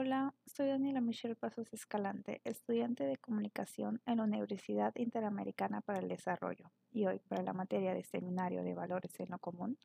Hola, 0.00 0.32
soy 0.46 0.68
Daniela 0.68 1.00
Michelle 1.00 1.34
Pasos 1.34 1.72
Escalante, 1.72 2.40
estudiante 2.44 3.02
de 3.02 3.16
comunicación 3.16 4.00
en 4.06 4.18
la 4.18 4.22
Universidad 4.22 4.94
Interamericana 4.94 5.80
para 5.80 5.98
el 5.98 6.06
Desarrollo, 6.06 6.70
y 6.92 7.06
hoy, 7.06 7.18
para 7.26 7.42
la 7.42 7.52
materia 7.52 7.94
de 7.94 8.04
Seminario 8.04 8.62
de 8.62 8.76
Valores 8.76 9.18
en 9.18 9.30
lo 9.30 9.40
Común, 9.40 9.76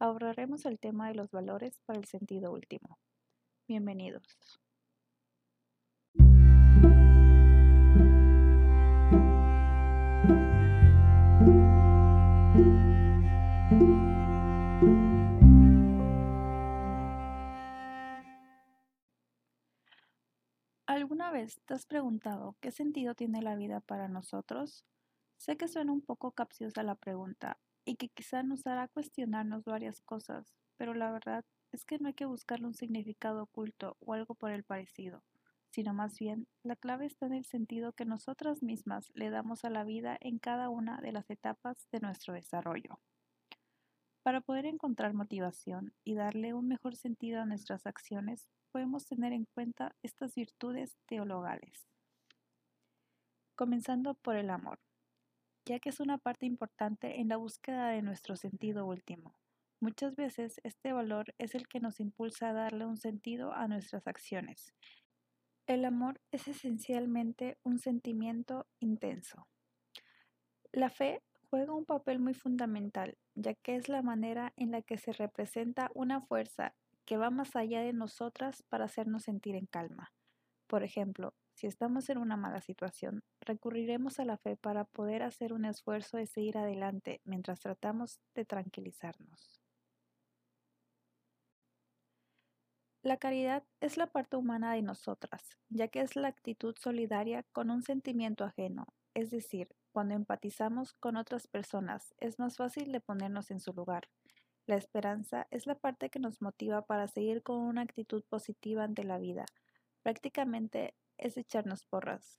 abordaremos 0.00 0.66
el 0.66 0.80
tema 0.80 1.06
de 1.06 1.14
los 1.14 1.30
valores 1.30 1.78
para 1.86 2.00
el 2.00 2.06
sentido 2.06 2.50
último. 2.50 2.98
Bienvenidos. 3.68 4.60
¿Alguna 21.00 21.30
vez 21.30 21.62
te 21.64 21.72
has 21.72 21.86
preguntado 21.86 22.56
qué 22.60 22.70
sentido 22.70 23.14
tiene 23.14 23.40
la 23.40 23.56
vida 23.56 23.80
para 23.80 24.06
nosotros? 24.06 24.84
Sé 25.38 25.56
que 25.56 25.66
suena 25.66 25.92
un 25.92 26.02
poco 26.02 26.32
capciosa 26.32 26.82
la 26.82 26.94
pregunta 26.94 27.56
y 27.86 27.96
que 27.96 28.10
quizá 28.10 28.42
nos 28.42 28.66
hará 28.66 28.86
cuestionarnos 28.86 29.64
varias 29.64 30.02
cosas, 30.02 30.52
pero 30.76 30.92
la 30.92 31.10
verdad 31.10 31.42
es 31.72 31.86
que 31.86 31.98
no 31.98 32.08
hay 32.08 32.12
que 32.12 32.26
buscarle 32.26 32.66
un 32.66 32.74
significado 32.74 33.44
oculto 33.44 33.96
o 34.00 34.12
algo 34.12 34.34
por 34.34 34.50
el 34.50 34.62
parecido, 34.62 35.24
sino 35.70 35.94
más 35.94 36.18
bien 36.18 36.46
la 36.64 36.76
clave 36.76 37.06
está 37.06 37.24
en 37.24 37.32
el 37.32 37.46
sentido 37.46 37.94
que 37.94 38.04
nosotras 38.04 38.62
mismas 38.62 39.10
le 39.14 39.30
damos 39.30 39.64
a 39.64 39.70
la 39.70 39.84
vida 39.84 40.18
en 40.20 40.38
cada 40.38 40.68
una 40.68 41.00
de 41.00 41.12
las 41.12 41.30
etapas 41.30 41.88
de 41.90 42.00
nuestro 42.00 42.34
desarrollo. 42.34 43.00
Para 44.22 44.42
poder 44.42 44.66
encontrar 44.66 45.14
motivación 45.14 45.94
y 46.04 46.14
darle 46.14 46.52
un 46.52 46.68
mejor 46.68 46.94
sentido 46.94 47.40
a 47.40 47.46
nuestras 47.46 47.86
acciones, 47.86 48.48
podemos 48.70 49.06
tener 49.06 49.32
en 49.32 49.46
cuenta 49.54 49.96
estas 50.02 50.34
virtudes 50.34 50.96
teologales. 51.06 51.88
Comenzando 53.56 54.14
por 54.14 54.36
el 54.36 54.50
amor, 54.50 54.78
ya 55.64 55.78
que 55.78 55.88
es 55.88 56.00
una 56.00 56.18
parte 56.18 56.46
importante 56.46 57.20
en 57.20 57.28
la 57.28 57.36
búsqueda 57.36 57.88
de 57.88 58.02
nuestro 58.02 58.36
sentido 58.36 58.86
último. 58.86 59.34
Muchas 59.80 60.14
veces 60.14 60.60
este 60.64 60.92
valor 60.92 61.34
es 61.38 61.54
el 61.54 61.66
que 61.66 61.80
nos 61.80 62.00
impulsa 62.00 62.50
a 62.50 62.52
darle 62.52 62.84
un 62.84 62.98
sentido 62.98 63.54
a 63.54 63.66
nuestras 63.68 64.06
acciones. 64.06 64.74
El 65.66 65.86
amor 65.86 66.20
es 66.30 66.48
esencialmente 66.48 67.56
un 67.62 67.78
sentimiento 67.78 68.66
intenso. 68.80 69.46
La 70.72 70.90
fe 70.90 71.22
juega 71.50 71.74
un 71.74 71.84
papel 71.84 72.20
muy 72.20 72.32
fundamental, 72.32 73.18
ya 73.34 73.54
que 73.54 73.76
es 73.76 73.88
la 73.88 74.02
manera 74.02 74.52
en 74.56 74.70
la 74.70 74.82
que 74.82 74.98
se 74.98 75.12
representa 75.12 75.90
una 75.94 76.20
fuerza 76.20 76.74
que 77.04 77.16
va 77.16 77.30
más 77.30 77.56
allá 77.56 77.82
de 77.82 77.92
nosotras 77.92 78.62
para 78.68 78.84
hacernos 78.84 79.24
sentir 79.24 79.56
en 79.56 79.66
calma. 79.66 80.12
Por 80.68 80.84
ejemplo, 80.84 81.34
si 81.54 81.66
estamos 81.66 82.08
en 82.08 82.18
una 82.18 82.36
mala 82.36 82.60
situación, 82.60 83.24
recurriremos 83.40 84.20
a 84.20 84.24
la 84.24 84.38
fe 84.38 84.56
para 84.56 84.84
poder 84.84 85.24
hacer 85.24 85.52
un 85.52 85.64
esfuerzo 85.64 86.16
de 86.16 86.26
seguir 86.26 86.56
adelante 86.56 87.20
mientras 87.24 87.60
tratamos 87.60 88.20
de 88.34 88.44
tranquilizarnos. 88.44 89.60
La 93.02 93.16
caridad 93.16 93.64
es 93.80 93.96
la 93.96 94.06
parte 94.06 94.36
humana 94.36 94.74
de 94.74 94.82
nosotras, 94.82 95.58
ya 95.68 95.88
que 95.88 96.00
es 96.00 96.16
la 96.16 96.28
actitud 96.28 96.76
solidaria 96.78 97.44
con 97.52 97.70
un 97.70 97.82
sentimiento 97.82 98.44
ajeno, 98.44 98.86
es 99.14 99.30
decir, 99.30 99.68
cuando 99.92 100.14
empatizamos 100.14 100.92
con 100.94 101.16
otras 101.16 101.48
personas 101.48 102.14
es 102.18 102.38
más 102.38 102.56
fácil 102.56 102.92
de 102.92 103.00
ponernos 103.00 103.50
en 103.50 103.60
su 103.60 103.72
lugar, 103.72 104.08
la 104.66 104.76
esperanza 104.76 105.48
es 105.50 105.66
la 105.66 105.74
parte 105.74 106.10
que 106.10 106.20
nos 106.20 106.40
motiva 106.40 106.82
para 106.82 107.08
seguir 107.08 107.42
con 107.42 107.56
una 107.56 107.82
actitud 107.82 108.22
positiva 108.28 108.84
ante 108.84 109.02
la 109.02 109.18
vida. 109.18 109.46
Prácticamente 110.02 110.94
es 111.18 111.36
echarnos 111.36 111.84
porras. 111.84 112.38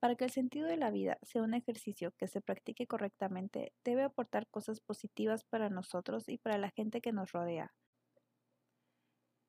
Para 0.00 0.16
que 0.16 0.24
el 0.24 0.30
sentido 0.30 0.66
de 0.66 0.76
la 0.76 0.90
vida 0.90 1.18
sea 1.22 1.42
un 1.42 1.54
ejercicio 1.54 2.12
que 2.18 2.26
se 2.26 2.40
practique 2.40 2.86
correctamente, 2.86 3.72
debe 3.84 4.02
aportar 4.02 4.48
cosas 4.48 4.80
positivas 4.80 5.44
para 5.44 5.70
nosotros 5.70 6.28
y 6.28 6.38
para 6.38 6.58
la 6.58 6.70
gente 6.70 7.00
que 7.00 7.12
nos 7.12 7.30
rodea. 7.30 7.72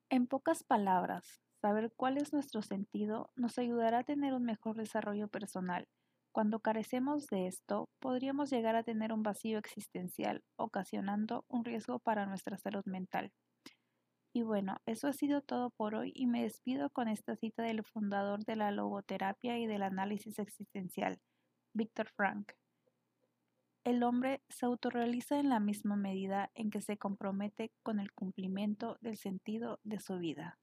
En 0.08 0.28
pocas 0.28 0.62
palabras, 0.62 1.42
saber 1.60 1.92
cuál 1.96 2.16
es 2.18 2.32
nuestro 2.32 2.62
sentido 2.62 3.32
nos 3.34 3.58
ayudará 3.58 3.98
a 3.98 4.04
tener 4.04 4.32
un 4.32 4.44
mejor 4.44 4.76
desarrollo 4.76 5.26
personal 5.26 5.88
cuando 6.36 6.60
carecemos 6.60 7.28
de 7.28 7.46
esto, 7.46 7.88
podríamos 7.98 8.50
llegar 8.50 8.76
a 8.76 8.82
tener 8.82 9.10
un 9.10 9.22
vacío 9.22 9.56
existencial, 9.56 10.44
ocasionando 10.56 11.46
un 11.48 11.64
riesgo 11.64 11.98
para 11.98 12.26
nuestra 12.26 12.58
salud 12.58 12.84
mental. 12.84 13.32
Y 14.34 14.42
bueno, 14.42 14.76
eso 14.84 15.08
ha 15.08 15.14
sido 15.14 15.40
todo 15.40 15.70
por 15.70 15.94
hoy 15.94 16.12
y 16.14 16.26
me 16.26 16.42
despido 16.42 16.90
con 16.90 17.08
esta 17.08 17.36
cita 17.36 17.62
del 17.62 17.82
fundador 17.84 18.44
de 18.44 18.54
la 18.54 18.70
logoterapia 18.70 19.58
y 19.58 19.66
del 19.66 19.82
análisis 19.82 20.38
existencial, 20.38 21.18
Víctor 21.72 22.10
Frank. 22.10 22.52
El 23.82 24.02
hombre 24.02 24.42
se 24.50 24.66
autorrealiza 24.66 25.38
en 25.38 25.48
la 25.48 25.58
misma 25.58 25.96
medida 25.96 26.50
en 26.54 26.68
que 26.68 26.82
se 26.82 26.98
compromete 26.98 27.72
con 27.82 27.98
el 27.98 28.12
cumplimiento 28.12 28.98
del 29.00 29.16
sentido 29.16 29.80
de 29.84 30.00
su 30.00 30.18
vida. 30.18 30.58